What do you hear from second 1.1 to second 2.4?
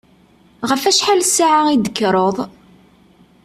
ssaɛa i d-tekkreḍ?